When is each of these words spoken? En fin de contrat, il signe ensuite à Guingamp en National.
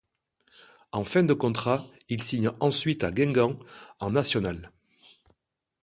En 0.93 1.03
fin 1.03 1.21
de 1.21 1.35
contrat, 1.35 1.85
il 2.09 2.23
signe 2.23 2.49
ensuite 2.59 3.03
à 3.03 3.11
Guingamp 3.11 3.59
en 3.99 4.09
National. 4.09 4.71